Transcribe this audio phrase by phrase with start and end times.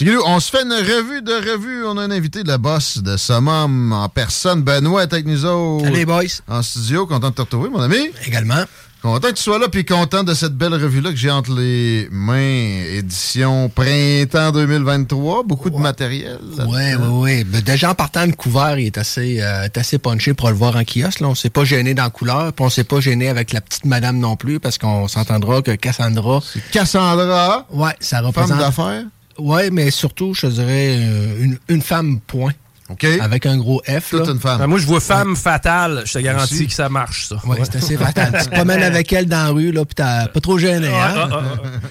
[0.00, 1.84] On se fait une revue de revue.
[1.84, 4.62] On a un invité de la boss de Summum en personne.
[4.62, 6.04] Benoît est avec nous autres.
[6.04, 6.40] Boys.
[6.46, 7.06] En studio.
[7.06, 8.10] Content de te retrouver, mon ami.
[8.24, 8.62] Également.
[9.02, 12.08] Content que tu sois là, puis content de cette belle revue-là que j'ai entre les
[12.10, 12.82] mains.
[12.92, 15.42] Édition printemps 2023.
[15.44, 16.38] Beaucoup de matériel.
[16.58, 17.62] Oui, oui, oui.
[17.62, 20.76] Déjà, en partant, le couvert il est assez, euh, est assez punché pour le voir
[20.76, 21.20] en kiosque.
[21.20, 21.28] Là.
[21.28, 23.84] On s'est pas gêné dans la couleur, puis on s'est pas gêné avec la petite
[23.84, 26.40] madame non plus, parce qu'on s'entendra que Cassandra...
[26.72, 27.66] Cassandra.
[27.70, 28.48] Ouais, ça représente...
[28.48, 29.04] Femme d'affaires.
[29.38, 32.52] Ouais, mais surtout, je te dirais, euh, une, une femme point.
[32.90, 33.04] OK.
[33.20, 34.10] Avec un gros F.
[34.10, 34.32] Toute là.
[34.32, 34.58] une femme.
[34.58, 36.02] Ben, moi, je vois femme fatale.
[36.06, 36.66] Je te garantis Aussi.
[36.68, 37.36] que ça marche, ça.
[37.46, 38.34] Ouais, c'est assez fatal.
[38.38, 41.28] tu te promènes avec elle dans la rue, là, puis t'as pas trop gêné, hein?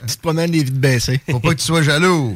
[0.07, 1.21] tu te promènes les vides baissées.
[1.29, 2.35] Faut pas que tu sois jaloux.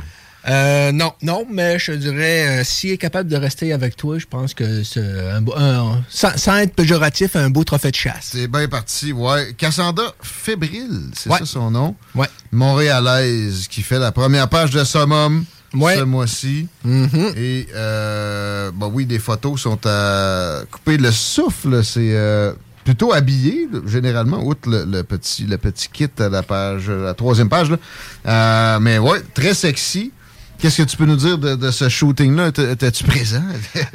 [0.50, 4.26] Euh, non, non, mais je dirais, euh, s'il est capable de rester avec toi, je
[4.26, 8.30] pense que c'est un, beau- un- sans, sans être péjoratif, un beau trophée de chasse.
[8.34, 9.54] C'est bien parti, ouais.
[9.56, 11.38] Cassandra Fébrile, c'est Ouais.
[11.40, 11.96] ça son nom?
[12.16, 12.28] Ouais.
[12.52, 15.96] Montréalaise, qui fait la première page de Summum Ouais.
[15.98, 16.68] ce mois-ci.
[16.84, 17.34] Mhm.
[17.38, 21.84] Et, euh, bah oui, les photos sont à couper le souffle.
[21.84, 22.52] C'est euh,
[22.84, 27.48] plutôt habillé, généralement, outre le, le petit, le petit kit à la page, la troisième
[27.50, 27.70] page.
[27.70, 27.78] Là.
[28.26, 30.12] Euh, mais ouais, très sexy.
[30.62, 32.50] Qu'est-ce que tu peux nous dire de, de ce shooting-là?
[32.50, 33.44] Étais- Étais-tu présent?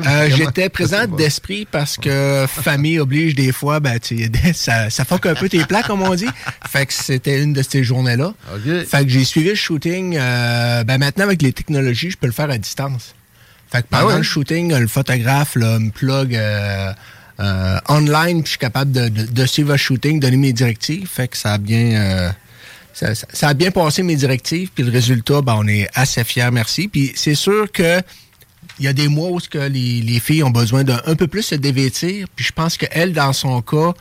[0.04, 5.04] Euh, J'étais présent d'esprit parce que famille oblige des fois, ben, tu sais, ça, ça
[5.04, 6.26] fuck un peu tes plats, comme on dit.
[6.68, 8.34] Fait que c'était une de ces journées-là.
[8.52, 8.84] OK.
[8.84, 10.16] Fait que j'ai suivi le shooting.
[10.18, 13.14] euh, ben maintenant, avec les technologies, je peux le faire à distance.
[13.70, 14.16] Fait que pendant Ah ouais?
[14.18, 16.92] le shooting, le photographe là, me plug euh,
[17.38, 21.06] euh, online, puis je suis capable de, de, de suivre le shooting, donner mes directives.
[21.08, 21.92] Fait que ça a bien...
[21.94, 22.30] euh,
[22.98, 26.24] ça, ça- ça a bien passé mes directives, puis le résultat, ben, on est assez
[26.24, 26.88] fiers, merci.
[26.88, 28.00] Puis c'est sûr que
[28.78, 31.26] il y a des mois où que les, les filles ont besoin d'un un peu
[31.26, 33.92] plus se dévêtir, puis je pense qu'elle, dans son cas,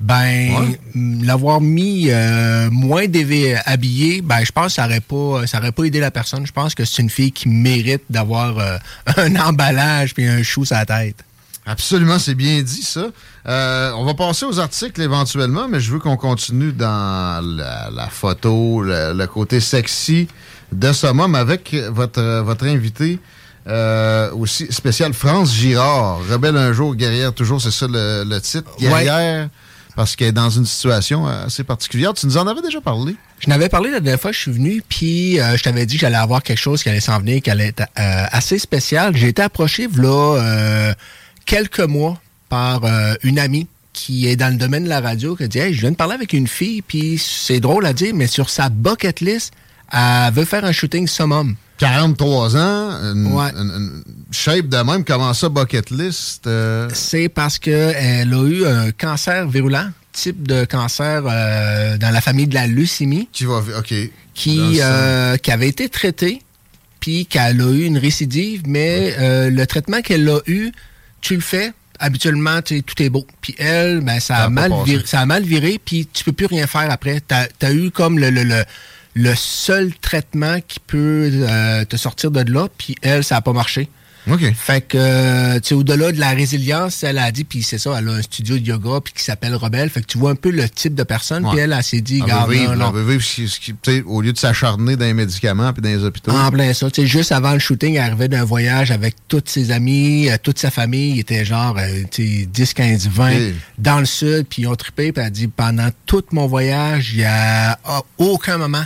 [0.00, 0.78] ben Ouais.
[1.22, 5.70] l'avoir mis euh, moins dévé habillée, ben je pense que ça aurait pas ça aurait
[5.72, 6.44] pas aidé la personne.
[6.46, 8.78] Je pense que c'est une fille qui mérite d'avoir euh,
[9.16, 11.22] un emballage puis un chou sur la tête.
[11.64, 13.06] Absolument, c'est bien dit ça.
[13.46, 18.08] Euh, on va passer aux articles éventuellement, mais je veux qu'on continue dans la, la
[18.08, 20.26] photo, le, le côté sexy
[20.72, 23.20] de Summum avec votre, votre invité
[23.68, 26.18] euh, aussi spécial, France Girard.
[26.28, 28.68] Rebelle un jour, guerrière toujours, c'est ça le, le titre.
[28.80, 29.48] Guerrière,
[29.94, 32.12] parce qu'elle est dans une situation assez particulière.
[32.14, 33.14] Tu nous en avais déjà parlé.
[33.38, 35.94] Je n'avais parlé la dernière fois que je suis venu, puis euh, je t'avais dit
[35.94, 39.16] que j'allais avoir quelque chose qui allait s'en venir, qui allait être euh, assez spécial.
[39.16, 40.94] J'ai été approché là euh,
[41.44, 45.44] quelques mois par euh, une amie qui est dans le domaine de la radio, qui
[45.44, 48.14] a dit Hey, je viens de parler avec une fille, puis c'est drôle à dire,
[48.14, 49.52] mais sur sa bucket list,
[49.92, 51.56] elle veut faire un shooting summum.
[51.78, 53.50] 43 ans, une, Ouais.
[53.56, 56.46] une- une shape de même, comment ça, bucket list?
[56.46, 62.20] euh, C'est parce qu'elle a eu un cancer virulent, type de cancer euh, dans la
[62.20, 63.28] famille de la leucémie.
[63.32, 63.92] Qui va, OK.
[64.34, 66.40] Qui, euh, qui avait été traitée,
[67.00, 69.14] puis qu'elle a eu une récidive, mais
[69.50, 70.70] le traitement qu'elle a eu,
[71.22, 73.26] tu le fais, habituellement, tout est beau.
[73.40, 76.46] Puis elle, ben, ça, a, mal viré, ça a mal viré, puis tu peux plus
[76.46, 77.22] rien faire après.
[77.26, 78.62] Tu as, eu comme le, le, le,
[79.14, 81.30] le, seul traitement qui peut
[81.88, 83.88] te sortir de là, puis elle, ça n'a pas marché.
[84.30, 84.52] OK.
[84.54, 87.96] Fait que, euh, tu sais, au-delà de la résilience, elle a dit, puis c'est ça,
[87.98, 89.90] elle a un studio de yoga, puis qui s'appelle Rebelle.
[89.90, 92.20] Fait que tu vois un peu le type de personne, puis elle, elle, s'est dit,
[92.20, 92.92] garde, non,
[94.06, 96.30] au lieu de s'acharner dans les médicaments puis dans les hôpitaux.
[96.30, 96.90] En plein ça.
[96.90, 100.36] Tu sais, juste avant le shooting, elle arrivait d'un voyage avec tous ses amis, euh,
[100.40, 101.14] toute sa famille.
[101.14, 103.32] Il était genre, euh, tu sais, 10, 15, 20
[103.78, 107.12] dans le sud, puis ils ont trippé, puis elle a dit, pendant tout mon voyage,
[107.12, 107.78] il y a
[108.18, 108.84] aucun moment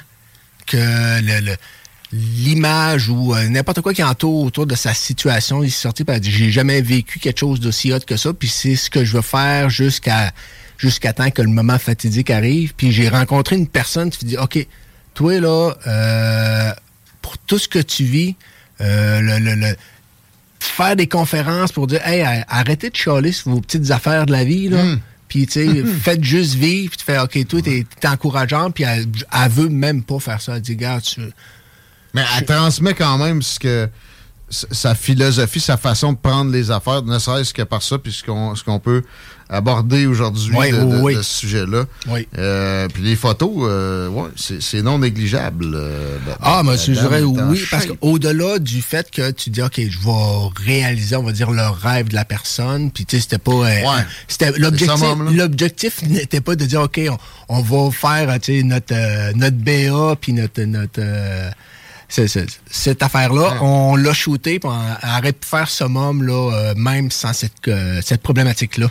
[0.66, 0.76] que
[1.22, 1.56] le
[2.16, 5.62] l'image ou euh, n'importe quoi qui entoure autour de sa situation.
[5.62, 8.32] Il s'est sorti et a dit J'ai jamais vécu quelque chose d'aussi hot que ça,
[8.32, 10.32] puis c'est ce que je veux faire jusqu'à
[10.78, 12.74] jusqu'à temps que le moment fatidique arrive.
[12.74, 14.66] Puis j'ai rencontré une personne qui dit OK,
[15.14, 16.72] toi là, euh,
[17.22, 18.36] pour tout ce que tu vis,
[18.80, 19.76] euh, le,
[20.58, 24.44] faire des conférenses pour dire Hey, arrêtez de chialer sur vos petites affaires de la
[24.44, 24.82] vie, là.
[24.82, 25.00] Hmm.
[25.28, 26.90] Puis, tu sais, faites juste vivre.
[26.90, 28.70] Puis, tu fais, OK, toi, t'es encourageant.
[28.70, 30.54] Puis, elle, elle, veut même pas faire ça.
[30.54, 31.20] Elle dit, gars, tu,
[32.16, 33.88] mais elle transmet quand même ce que
[34.48, 38.24] sa philosophie, sa façon de prendre les affaires, ne serait-ce que par ça, puis ce
[38.64, 39.02] qu'on peut
[39.48, 41.84] aborder aujourd'hui de, ce sujet-là.
[42.08, 42.26] Oui.
[42.38, 45.72] Euh, puis les photos, euh, ouais, c'est non négligeable.
[45.74, 49.98] Euh, ah, mais je dirais oui, parce qu'au-delà du fait que tu dis, OK, je
[49.98, 53.52] vais réaliser, on va dire, le rêve de la personne, puis tu sais, c'était pas...
[53.52, 53.84] ouais.
[54.26, 57.00] c'était L'objectif n'était pas de dire, OK,
[57.48, 60.62] on, va faire, tu sais, notre, notre BA, puis notre...
[60.62, 61.02] notre
[62.08, 67.10] cette affaire-là, on l'a shooté, puis on aurait pu faire ce mom là, euh, même
[67.10, 68.88] sans cette, euh, cette problématique-là.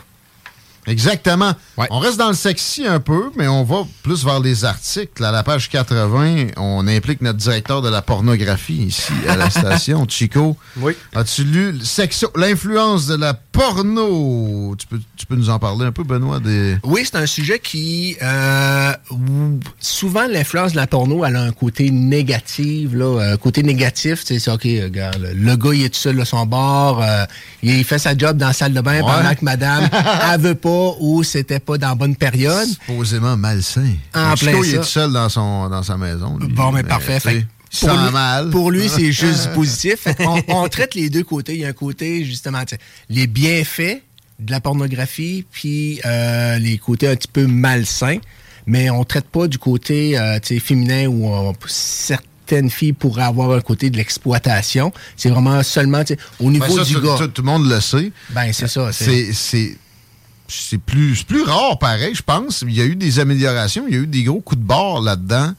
[0.88, 1.54] Exactement.
[1.90, 5.24] On reste dans le sexy un peu, mais on va plus vers les articles.
[5.24, 10.06] À la page 80, on implique notre directeur de la pornographie ici à la station,
[10.08, 10.56] Chico.
[10.78, 10.94] Oui.
[11.16, 11.80] As-tu lu
[12.36, 14.76] l'influence de la porno?
[14.78, 16.40] Tu peux, tu peux nous en parler un peu, Benoît?
[16.40, 16.78] Des...
[16.84, 18.18] Oui, c'est un sujet qui...
[18.22, 18.94] Euh,
[19.80, 22.92] souvent, l'influence de la porno, elle a un côté négatif.
[22.94, 26.46] Là, un côté négatif, c'est OK, regarde, le gars, il est tout seul à son
[26.46, 27.26] bord, euh,
[27.64, 29.90] il fait sa job dans la salle de bain pendant que madame,
[30.32, 32.68] elle veut pas ou c'était pas dans la bonne période.
[32.68, 33.94] Supposément malsain.
[34.14, 36.38] En plein il est seul dans, son, dans sa maison.
[36.40, 37.20] Bon, mais, parfait.
[37.80, 38.50] Pour, lui, mal.
[38.50, 40.08] pour lui, c'est juste positif.
[40.48, 41.54] On, traite les deux côtés.
[41.54, 42.64] Il y a un côté, justement,
[43.10, 44.02] les bienfaits
[44.40, 48.20] de la pornographie, puis euh, les côtés un petit peu malsains.
[48.68, 53.62] Mais on traite pas du côté euh, féminin où on, certaines filles pourraient avoir un
[53.62, 54.92] côté de l'exploitation.
[55.18, 56.04] C'est vraiment seulement
[56.40, 57.18] au niveau ben, du gars.
[57.34, 58.12] Tout, le monde le sait.
[58.32, 58.92] Ben, c'est ça.
[58.92, 59.78] C'est
[60.48, 62.64] c'est plus, plus rare, pareil, je pense.
[62.68, 65.02] Il y a eu des améliorations, il y a eu des gros coups de barre
[65.02, 65.54] là-dedans.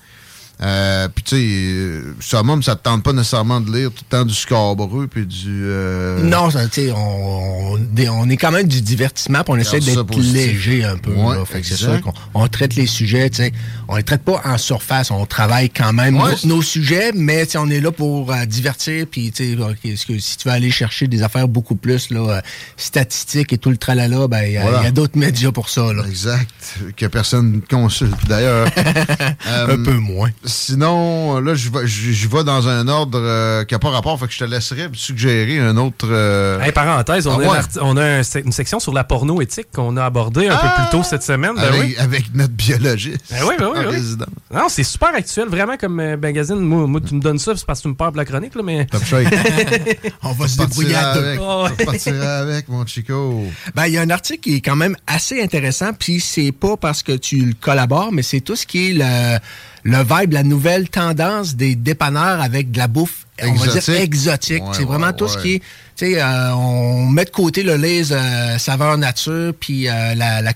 [0.62, 4.16] Euh, puis tu sais, ça même, ça te tente pas nécessairement de lire tout le
[4.16, 5.64] temps du Scarborough puis du...
[5.66, 6.22] Euh...
[6.22, 10.82] Non, tu sais, on, on, est quand même du divertissement puis on essaie d'être léger
[10.82, 11.12] un peu.
[11.12, 13.52] Ouais, c'est sûr qu'on traite les sujets, tu sais,
[13.88, 17.80] on les traite pas en surface, on travaille quand même nos, sujets, mais on est
[17.80, 21.76] là pour euh, divertir puis tu sais, si tu veux aller chercher des affaires beaucoup
[21.76, 22.40] plus là, euh,
[22.78, 25.92] statistiques et tout le tralala, ben il y a, d'autres médias pour ça.
[25.92, 26.02] Là.
[26.08, 26.48] Exact,
[26.96, 28.68] que personne consulte d'ailleurs.
[29.46, 30.30] un peu moins.
[30.46, 34.28] Sinon, là, je vais, je, vais dans un ordre euh, qui n'a pas rapport, fait
[34.28, 36.06] que je te laisserai suggérer un autre.
[36.08, 36.70] Euh...
[36.70, 40.46] parenthèse, on, ah, a, on a une section sur la porno éthique qu'on a abordée
[40.46, 41.54] un peu plus tôt cette semaine.
[41.56, 43.24] Ben avec, avec, notre biologiste.
[43.30, 44.26] Ben oui, ben oui, oui.
[44.54, 46.60] Non, c'est super actuel, vraiment comme euh, magazine.
[46.60, 48.62] Moi, tu me donnes ça, c'est parce que tu me parles de la chronique, là,
[48.62, 48.86] mais.
[48.86, 49.02] Top
[50.22, 51.40] on va se débrouiller avec.
[51.40, 53.42] On va avec, mon chico.
[53.74, 56.76] Ben, il y a un article qui est quand même assez intéressant, puis c'est pas
[56.76, 59.38] parce que tu le collabores, mais c'est tout ce qui est le
[59.86, 64.62] le vibe, la nouvelle tendance des dépanneurs avec de la bouffe, on va dire exotique?
[64.72, 65.62] c'est vraiment tout ce qui est
[65.96, 70.52] sais, euh, on met de côté le lays euh, saveur nature, puis euh, la, la,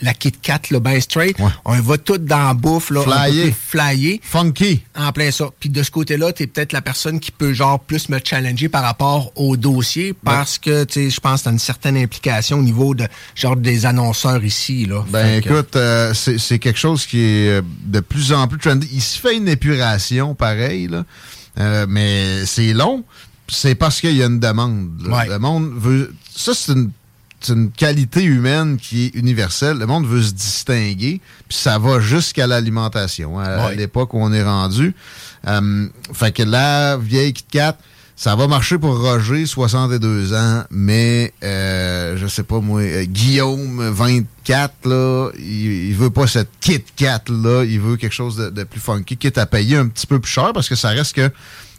[0.00, 1.36] la, Kit Kat, le bain straight.
[1.64, 3.02] On va tout dans la bouffe, là.
[3.02, 3.52] Flyer.
[3.54, 4.18] Flyer.
[4.22, 4.82] Funky.
[4.96, 5.46] En plein ça.
[5.60, 8.82] Puis de ce côté-là, t'es peut-être la personne qui peut, genre, plus me challenger par
[8.82, 12.62] rapport au dossier, parce que, tu sais, je pense que t'as une certaine implication au
[12.62, 15.04] niveau de, genre, des annonceurs ici, là.
[15.10, 15.76] Ben, écoute,
[16.14, 18.88] c'est quelque chose qui est de plus en plus trendy.
[18.92, 21.04] Il se fait une épuration, pareil, là.
[21.56, 23.04] Mais c'est long
[23.52, 24.90] c'est parce qu'il y a une demande.
[25.04, 26.14] Le monde veut.
[26.34, 29.78] Ça, c'est une, qualité humaine qui est universelle.
[29.78, 33.40] Le monde veut se distinguer, puis ça va jusqu'à l'alimentation.
[33.40, 34.94] Hein, à, l'époque où on est rendu.
[35.48, 37.76] Euh, fait que la vieille Kit Kat,
[38.14, 43.88] Ça va marcher pour Roger, 62 ans, mais euh, je sais pas moi, euh, Guillaume,
[43.88, 48.64] 24, là, il, veut pas cette Kit Kat là, il veut quelque chose de, de
[48.64, 51.30] plus funky, quitte à payer un petit peu plus cher parce que ça reste que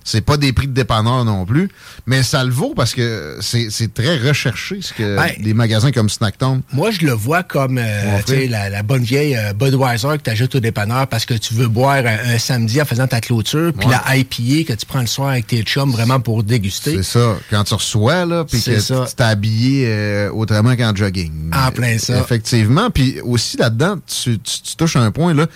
[0.03, 1.69] c'est pas des prix de dépanneur non plus,
[2.05, 6.10] mais ça le vaut parce que c'est très recherché ce que Ben, des magasins comme
[6.10, 6.62] Snacktown.
[6.74, 8.19] Moi, je le vois comme euh,
[8.50, 11.67] la, la bonne vieille euh, Budweiser que tu ajoutes au dépanneur parce que tu veux
[11.67, 13.95] boire un, un samedi en faisant ta clôture, puis Ouais.
[14.07, 16.98] la IPA que tu prends le soir avec tes chums vraiment pour déguster.
[16.98, 17.38] C'est ça.
[17.50, 19.05] Quand tu reçois, là, puis que ça.
[19.07, 21.31] tu t'es habillé euh, autrement qu'en jogging.
[21.53, 22.19] En plein ça.
[22.19, 22.89] Effectivement.
[22.89, 25.48] Puis aussi là-dedans, tu, tu- tu touches un point là,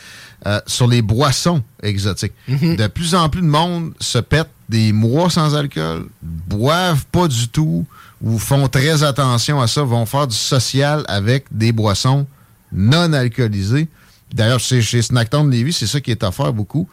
[0.47, 2.31] euh, sur les boissons exotiques.
[2.49, 2.77] Mm-hmm.
[2.77, 7.49] De plus en plus de monde se pète des mois sans alcool, boivent pas du
[7.49, 7.85] tout
[8.21, 12.25] ou font très attention à ça, vont faire du social avec des boissons
[12.71, 13.89] non alcoolisées.
[14.33, 16.87] D'ailleurs, chez, chez Snacktown de Lévis, c'est ça qui est offert beaucoup.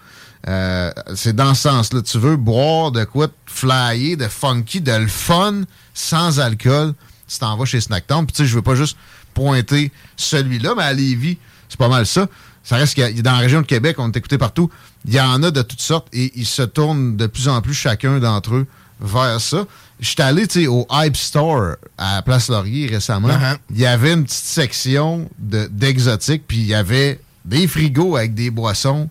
[0.48, 2.02] Euh, c'est dans ce sens-là.
[2.02, 5.62] Tu veux boire de quoi de flyer, de funky, de le fun,
[5.94, 6.92] sans alcool,
[7.28, 8.26] tu t'en vas chez Snacktown.
[8.26, 8.96] Puis tu sais, je veux pas juste
[9.32, 12.26] pointer celui-là, mais à Lévis, c'est pas mal ça.
[12.64, 14.70] Ça reste qu'il y a- dans la région de Québec, on est écouté partout.
[15.06, 17.74] Il y en a de toutes sortes et ils se tournent de plus en plus
[17.74, 18.66] chacun d'entre eux
[19.00, 19.66] vers ça.
[20.00, 23.28] Je suis allé tu sais, au Hype Store à Place Laurier récemment.
[23.28, 23.58] Uh-huh.
[23.70, 28.34] Il y avait une petite section de- d'exotiques, puis il y avait des frigos avec
[28.34, 29.08] des boissons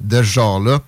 [0.00, 0.80] de ce genre-là.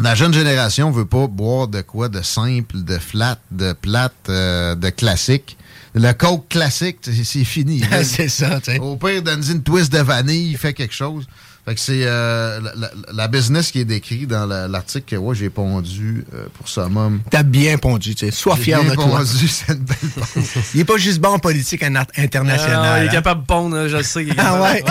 [0.00, 4.74] La jeune génération veut pas boire de quoi de simple, de flat, de plate, euh,
[4.74, 5.56] de classique.
[5.98, 7.82] Le coke classique, c'est c'est fini.
[8.04, 8.78] c'est ça, tu sais.
[8.78, 11.26] Au pire, donne une twist de vanille, il fait quelque chose.
[11.64, 15.16] Fait que c'est euh, la, la- la business qui est décrit dans la- l'article que
[15.16, 17.20] ouais, j'ai pondu euh, pour Summum.
[17.30, 18.32] T'as bien pondu, tu sais.
[18.32, 19.04] Sois fier bien de toi.
[19.18, 19.96] pondu, c'est une belle.
[20.74, 23.02] Il est pas juste bon en politique in- Ah, internationale.
[23.02, 23.12] il est hein.
[23.12, 24.24] capable de pondre, je le sais.
[24.24, 24.82] est Ah ouais?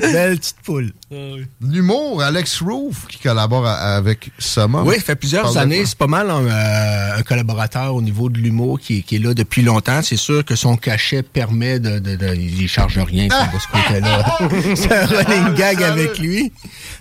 [0.00, 0.92] Belle petite poule.
[1.12, 1.14] Ah.
[1.60, 4.86] L'humour, Alex Roof, qui collabore à- avec Summum.
[4.86, 5.84] Oui, ça fait plusieurs années.
[5.84, 9.53] C'est pas mal un, euh, un collaborateur au niveau de l'humour qui est là depuis
[9.62, 10.00] longtemps.
[10.02, 11.98] C'est sûr que son cachet permet de...
[11.98, 14.38] de, de- il ne charge rien de ce côté-là.
[14.76, 16.52] c'est un running gag avec lui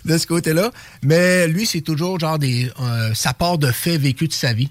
[0.05, 0.71] de ce côté-là.
[1.03, 2.69] Mais lui, c'est toujours genre des...
[2.81, 4.69] euh, ça part de faits vécus de sa vie.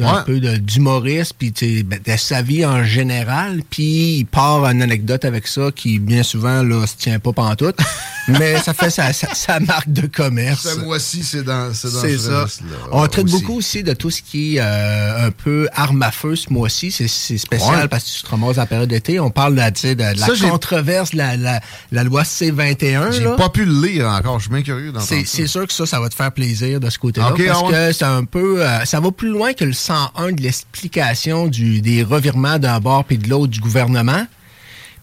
[0.00, 0.20] Un Ouais.
[0.24, 1.52] peu de- d'humoriste, puis
[1.84, 6.22] ben, de sa vie en général, puis il part une anecdote avec ça qui, bien
[6.22, 7.76] souvent, là, se tient pas pantoute,
[8.28, 10.62] mais ça fait sa, sa, sa marque de commerce.
[10.74, 12.42] Ce mois-ci, c'est dans, c'est dans ce ça.
[12.42, 13.34] registre-là, On traite aussi.
[13.40, 16.92] beaucoup aussi de tout ce qui est euh, un peu arme à feu ce mois-ci.
[16.92, 17.88] C'est c'est spécial Ouais.
[17.88, 19.18] parce que tu te ramasses en période d'été.
[19.18, 23.10] On parle là, sais, de, de la Ça, controverse de la, la, la loi C-21.
[23.12, 23.32] J'ai là.
[23.32, 24.38] pas pu le lire encore.
[24.38, 26.88] Je suis bien curieux d'entendre C'est sûr que ça, ça va te faire plaisir de
[26.90, 27.32] ce côté-là.
[27.36, 27.72] Parce ah ouais.
[27.72, 28.62] que c'est un peu.
[28.64, 33.04] euh, ça va plus loin que le 101 de l'explication du- des revirements d'un bord
[33.04, 34.26] puis de l'autre du gouvernement.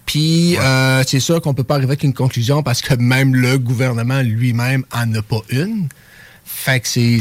[0.05, 3.57] Puis euh, c'est sûr qu'on peut pas arriver avec une conclusion parce que même le
[3.57, 5.89] gouvernement lui-même en a pas une.
[6.46, 7.19] Fait que c'est.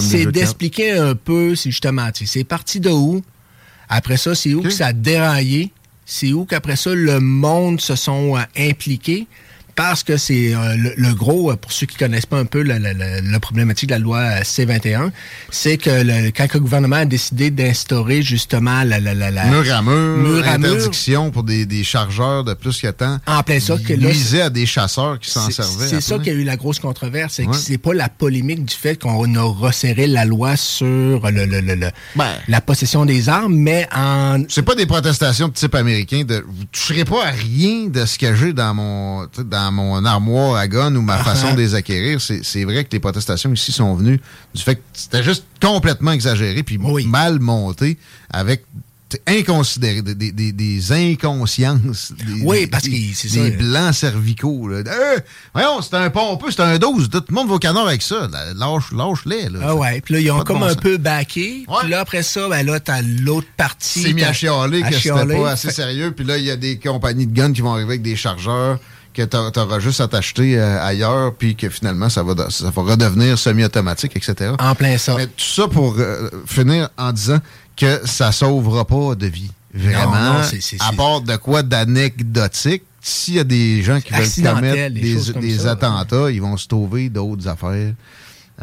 [0.00, 3.22] C'est- d'expliquer un peu, c'est justement, c'est parti de où?
[3.88, 5.72] Après ça, c'est où que ça a déraillé?
[6.06, 9.26] C'est où qu'après ça, le monde se sont euh, impliqués?
[9.74, 12.62] Parce que c'est euh, le, le gros, euh, pour ceux qui connaissent pas un peu
[12.62, 15.10] la, la- la- la problématique de la loi euh, C-21,
[15.50, 19.74] c'est que le, quand le gouvernement a décidé d'instaurer justement la, la, la, la- Mur
[19.74, 20.72] à mur, Mur à mur.
[20.72, 23.18] interdiction pour des, des chargeurs de plus que temps.
[23.26, 24.10] En plein ça, que là,
[24.44, 25.88] à des chasseurs qui s'en servaient.
[25.88, 27.34] C'est ça qui a eu la grosse controverse.
[27.34, 27.50] C'est Ouais.
[27.50, 31.90] que c'est pas la polémique du fait qu'on a resserré la loi sur le, le-
[32.16, 32.26] Ben.
[32.48, 34.44] la possession des armes, mais en.
[34.48, 38.18] C'est pas des protestations de type américain de vous toucherez pas à rien de ce
[38.18, 42.20] que j'ai dans mon dans mon armoire à gun ou ma façon de les acquérir.
[42.20, 44.20] C'est c'est vrai que les protestations ici sont venues
[44.54, 47.06] du fait que c'était juste complètement exagéré puis Oui.
[47.06, 47.98] mal monté
[48.32, 48.64] avec
[49.26, 54.78] inconsidéré des, des- inconsciences des, Oui, parce que des- c'est blancs cervicaux là.
[54.86, 55.18] Euh,
[55.52, 58.26] voyons c'est un pompeux c'est un 12 tout le monde va au canard avec ça
[58.56, 59.58] lâche lâche-les là.
[59.62, 60.00] Ah ouais.
[60.00, 60.96] Puis là, ils ont comme bon un peu.
[60.96, 61.24] Ouais.
[61.80, 64.02] Puis là, après ça, ben là, t'as l'autre partie.
[64.02, 66.12] s'est mis à chialer que c'était pas assez sérieux.
[66.16, 68.78] Puis là, il y a des compagnies de guns qui vont arriver avec des chargeurs
[69.14, 72.82] que t'a- t'auras juste à t'acheter euh, ailleurs, puis que finalement, ça va, ça va
[72.82, 74.52] redevenir semi-automatique, etc.
[74.58, 75.14] En plein ça.
[75.16, 77.38] Mais tout ça pour euh, finir en disant
[77.76, 79.50] que ça sauvera pas de vie.
[79.74, 80.12] Vraiment.
[80.14, 80.40] Non, non,
[80.80, 85.58] à part de quoi d'anecdotique, s'il y a des gens qui veulent commettre des des,
[85.58, 85.70] ça.
[85.72, 87.94] attentats, ils vont se trouver d'autres affaires.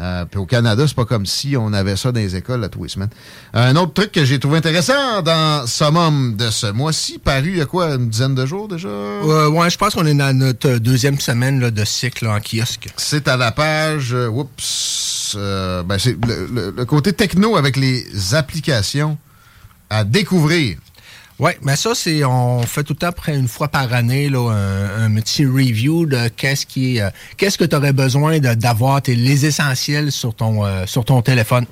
[0.00, 2.70] Euh, puis au Canada, c'est pas comme si on avait ça dans les écoles à
[2.70, 3.10] tous les semaines.
[3.52, 7.60] Un autre truc que j'ai trouvé intéressant dans Summum de ce mois-ci, paru il y
[7.60, 8.88] a quoi, une dizaine de jours déjà?
[8.88, 12.40] Euh, ouais, je pense qu'on est dans notre deuxième semaine là, de cycle là, en
[12.40, 12.88] kiosque.
[12.96, 17.76] C'est à la page, euh, oups, euh, ben c'est le, le- le côté techno avec
[17.76, 19.18] les applications
[19.90, 20.78] à découvrir.
[21.40, 24.50] Oui, mais ça, c'est on fait tout le temps près une fois par année là,
[24.98, 30.12] un, petit review de qu'est-ce qui euh, qu'est-ce que tu aurais besoin d'avoir les essentiels
[30.12, 31.64] sur ton euh, sur ton téléphone.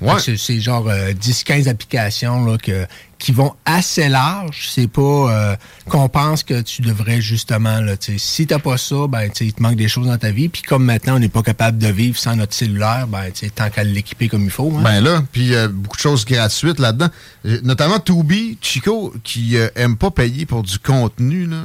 [0.00, 0.18] Ouais.
[0.20, 2.86] C'est- C'est genre euh, 10-15 applications là, que,
[3.18, 4.68] qui vont assez large.
[4.70, 5.56] C'est pas euh,
[5.88, 9.76] qu'on pense que tu devrais justement, là, si t'as pas ça, ben, il te manque
[9.76, 10.48] des choses dans ta vie.
[10.50, 13.84] Puis comme maintenant, on n'est pas capable de vivre sans notre cellulaire, ben, tant qu'à
[13.84, 14.72] l'équiper comme il faut.
[14.76, 14.82] hein.
[14.82, 17.08] Ben là, puis euh, beaucoup de choses gratuites là-dedans.
[17.46, 21.64] Euh, Notamment Tubi, Chico, qui euh, aime pas payer pour du contenu, là.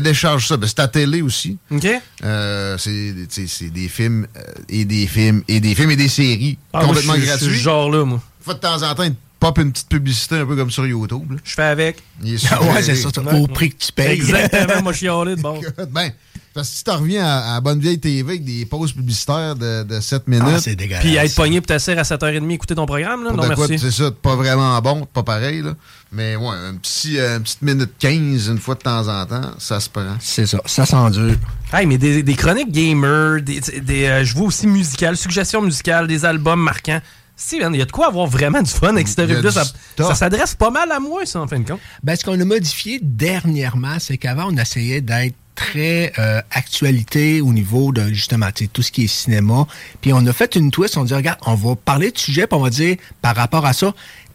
[0.00, 0.56] Télécharge ça.
[0.56, 1.58] Ben, c'est ta télé aussi.
[1.70, 1.86] OK?
[2.24, 6.84] Euh, c'est des films euh, et des films et des films et des séries Ah,
[6.84, 7.46] complètement gratuits.
[7.46, 8.22] ce genre-là, moi.
[8.40, 10.86] Faut de temps en temps, il te pop une petite publicité un peu comme sur
[10.86, 11.32] YouTube.
[11.32, 11.36] là.
[11.44, 11.98] Je fais avec.
[12.22, 14.12] Il est Ah ouais, c'est ça, au prix que tu payes.
[14.12, 15.60] Exactement, moi, je suis allé de bon.
[15.90, 16.10] Ben,
[16.54, 19.82] parce que si tu reviens à, à Bonne Vieille TV avec des pauses publicitaires de,
[19.84, 21.02] de 7 minutes, Ah, c'est dégueulasse.
[21.04, 23.30] Puis être pogné pour t'asseoir à 7h30 écouter ton programme, là?
[23.30, 23.78] pour Non, de merci.
[23.78, 25.74] c'est ça, pas vraiment bon, pas pareil, là.
[26.12, 29.50] Mais ouais, un petit, euh, une petite minute 15 une fois de temps en temps,
[29.58, 30.16] ça se prend.
[30.20, 31.34] C'est ça, ça s'endure.
[31.72, 36.06] Hey, mais des, des chroniques gamer, des, des, euh, je vois aussi musicales, suggestions musicales,
[36.06, 37.00] des albums marquants.
[37.44, 39.50] Si, il y a de quoi avoir vraiment du fun avec cette revue-là.
[39.50, 39.64] Ça,
[39.98, 41.80] ça s'adresse pas mal à moi, ça, en fin de compte.
[42.02, 47.52] Ben, ce qu'on a modifié dernièrement, c'est qu'avant, on essayait d'être très euh, actualité au
[47.52, 49.66] niveau de justement tout ce qui est cinéma.
[50.00, 52.56] Puis on a fait une twist, on dit regarde, on va parler de sujet, puis
[52.56, 53.92] on va dire par rapport à ça,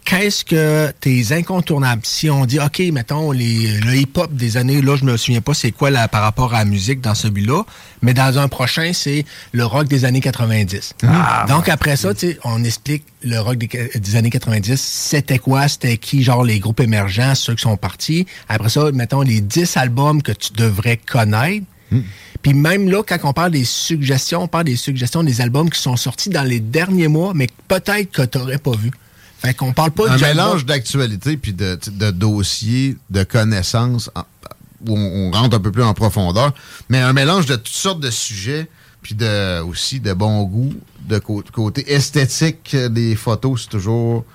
[0.08, 2.02] qu'est-ce que tes incontournables?
[2.06, 5.54] Si on dit OK, mettons les, le hip-hop des années, là, je me souviens pas
[5.54, 7.64] c'est quoi là, par rapport à la musique dans celui-là,
[8.02, 10.96] mais dans un prochain, c'est le rock des années 90.
[11.50, 12.12] Donc après ça,
[12.46, 13.68] on explique le rock des,
[14.00, 18.26] des années 90, c'était quoi, c'était qui, genre les groupes émergents, ceux qui sont partis.
[18.48, 21.66] Après ça, mettons les 10 albums que tu devrais connaître.
[22.42, 25.82] Puis même là, quand on parle des suggestions, on parle des suggestions des albums qui
[25.82, 28.92] sont sortis dans les derniers mois, mais peut-être que tu n'aurais pas vu.
[29.40, 34.22] Fait qu'on parle pas Un mélange d'actualité puis de, de dossiers, de connaissances, en-
[34.88, 36.54] où on, on rentre un peu plus en profondeur,
[36.90, 38.70] mais un mélange de toutes sortes de sujets,
[39.02, 40.74] puis de, aussi de bon goût,
[41.08, 44.26] de cô- côté esthétique euh, des photos, c'est toujours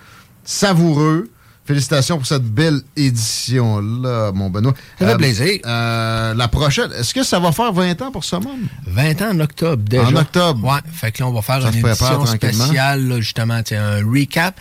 [0.45, 1.29] savoureux.
[1.65, 4.75] Félicitations pour cette belle édition-là, mon Benoît.
[4.99, 5.61] Ça fait plaisir.
[5.65, 8.59] euh, la prochaine, est-ce que ça va faire 20 ans pour ce monde?
[8.87, 10.09] 20 ans en octobre déjà.
[10.09, 10.65] En octobre.
[10.67, 10.81] Ouais.
[10.93, 14.59] Fait que là, on va faire Ça une édition spéciale, là, justement, un recap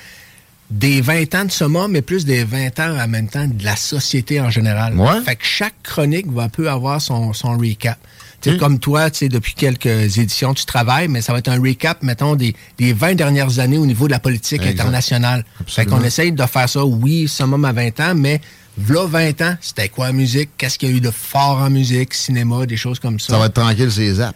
[0.71, 3.75] des 20 ans de Soma, mais plus des 20 ans en même temps de la
[3.75, 4.95] société en général.
[4.97, 5.21] Ouais.
[5.25, 7.99] Fait que chaque chronique va peu avoir son, son recap.
[8.41, 8.59] Tu sais, Mm.
[8.59, 12.01] Comme toi, tu sais, depuis quelques éditions, tu travailles, mais ça va être un recap,
[12.01, 14.79] mettons, des, des 20 dernières années au niveau de la politique Exact.
[14.79, 15.45] internationale.
[15.67, 18.41] Fait qu'on essaye de faire ça, oui, Summum à 20 ans, mais
[18.79, 20.49] v'là 20 ans, c'était quoi la musique?
[20.57, 23.33] Qu'est-ce qu'il y a eu de fort en musique, cinéma, des choses comme ça?
[23.33, 24.35] Ça va être tranquille, c'est les apps.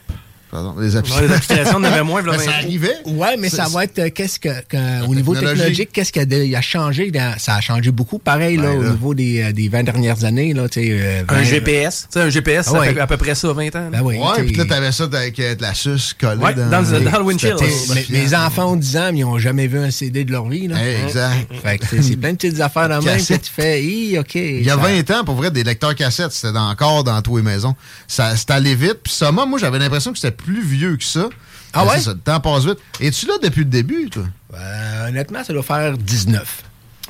[0.56, 1.10] Pardon, les apps.
[1.14, 2.96] Ouais, les applications, on avait moins, Ben, ça 20 arrivait.
[3.06, 6.56] Ouais, mais ça va être euh, qu'est-ce que, que- au niveau technologique, qu'est-ce qu'il y
[6.56, 9.52] a, a changé dans- ça a changé beaucoup pareil là, Ben, au niveau des, euh,
[9.52, 12.08] des 20 dernières années là, tu sais euh, Un 20 GPS.
[12.10, 13.90] Tu sais, un GPS, ça Ah fait à peu près ça, 20 ans.
[13.92, 16.54] Ben oui, Ouais, tu puis là, t'avais ça avec euh, de la suce collée Ouais,
[16.54, 17.60] dans le- dans le windshield.
[17.60, 20.48] Mes, mes enfants ont 10 ans, mais ils n'ont jamais vu un CD de leur
[20.48, 20.78] vie là.
[20.82, 21.54] Hey, exact.
[21.62, 24.36] Fait que c'est plein de petites affaires dans le même que tu fais, Hi, OK.
[24.36, 27.22] Il y a ça- 20 ans, pour vrai, des lecteurs cassettes, c'était dans- encore dans
[27.22, 27.76] tous les maisons.
[28.08, 29.00] Ça, c'était allé vite.
[29.04, 31.30] Puis ça, moi, moi j'avais l'impression que c'était plus vieux que ça.
[31.74, 32.00] Ah Mais ouais?
[32.00, 32.78] Ça, le temps passe vite.
[33.02, 34.24] Es-tu là depuis le début, toi?
[34.54, 36.64] Euh, honnêtement, ça doit faire 19.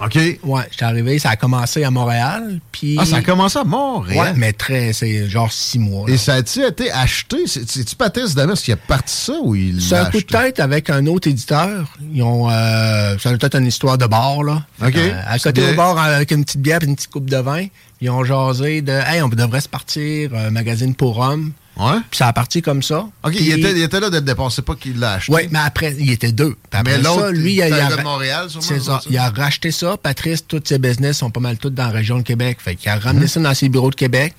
[0.04, 0.16] OK.
[0.44, 3.68] Ouais, j'étais arrivé, ça a commencé à Montréal, puis Ah, ça a commencé à Ouais,
[3.70, 4.34] Montréal.
[4.36, 6.06] mais très c'est genre 6 mois.
[6.10, 6.14] là.
[6.14, 7.48] Et ça a-tu été acheté?
[7.48, 10.60] C'est- C'est-tu Patrice Damas qui a parti ça ou il C'est un coup de tête
[10.60, 11.88] avec un autre éditeur.
[12.12, 14.66] Ils ont, euh, ça doit être une histoire de bar, là.
[14.86, 14.96] OK.
[14.98, 17.66] Euh, à côté au bar, avec une petite bière et une petite coupe de vin,
[18.02, 21.54] ils ont jasé de, hey, on devrait se partir, un magazine pour hommes.
[21.78, 21.98] Ouais.
[22.10, 23.06] Puis ça a parti comme ça.
[23.24, 24.52] OK, il, était, il était là dès le départ.
[24.52, 25.34] C'est pas qu'il l'a acheté.
[25.34, 26.56] Oui, mais après, il était deux.
[26.70, 29.00] Puis après Mais l'autre, ça, lui, il a, il de Montréal, sûrement, C'est ça.
[29.02, 29.10] ça?
[29.10, 29.98] Il a racheté ça.
[29.98, 32.60] Patrice, tous ses business sont pas mal tous dans la région de Québec.
[32.62, 33.02] Fait qu'il a Mhm.
[33.02, 34.34] ramené ça dans ses bureaux de Québec.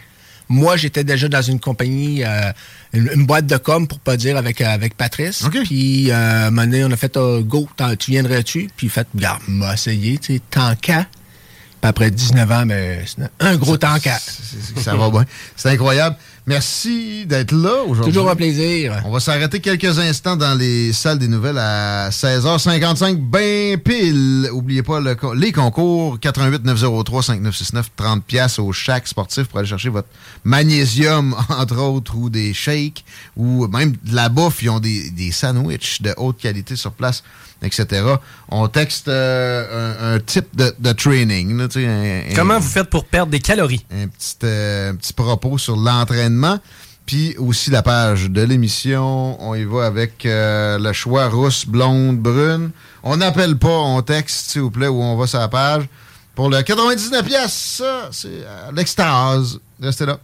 [0.49, 2.53] Moi, j'étais déjà dans une compagnie, euh,
[2.93, 5.45] une, une boîte de com, pour pas dire, avec, euh, avec Patrice.
[5.45, 5.59] OK.
[5.65, 7.69] Puis, euh, à un moment donné, on a fait euh, Go,
[7.99, 8.71] tu viendrais-tu?
[8.77, 11.07] Puis, il fait, regarde, m'a essayé, tu sais, tant qu'à.
[11.81, 14.19] Puis après 19 ans, mais c'est un gros tant qu'à.
[14.81, 15.25] Ça va bien.
[15.57, 16.17] C'est incroyable.
[16.49, 18.13] Merci d'être là aujourd'hui.
[18.13, 19.03] Toujours un plaisir.
[19.05, 24.49] On va s'arrêter quelques instants dans les salles des nouvelles à 16h55, ben pile.
[24.53, 29.69] Oubliez pas le les concours 88 903 5969 30 pièces au chaque sportif pour aller
[29.69, 30.09] chercher votre
[30.45, 33.05] magnésium entre autres ou des shakes
[33.37, 37.25] ou même de la bouffe, ils ont des, des sandwichs de haute qualité sur place,
[37.63, 38.05] etc.
[38.51, 43.05] On texte euh, un, un type de, de training, là, un- Comment vous faites pour
[43.05, 43.85] perdre des calories?
[43.91, 46.36] un petit, euh, un petit propos sur l'entraînement.
[47.07, 49.41] Puis aussi la page de l'émission.
[49.41, 52.71] On y va avec euh, le choix rousse, blonde, brune.
[53.03, 55.85] On n'appelle pas, on texte, s'il vous plaît, ou on va sur la page.
[56.35, 59.61] Pour le 99 pièces, c'est euh, l'extase.
[59.81, 60.19] Restez là.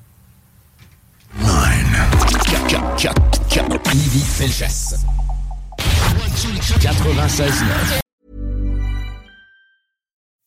[6.81, 7.65] 96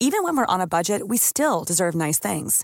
[0.06, 2.64] even when we're on a budget, we still deserve nice things.